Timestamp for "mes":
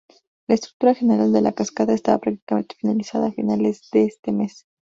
4.31-4.65